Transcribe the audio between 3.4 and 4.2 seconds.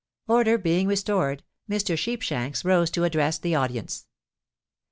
audience.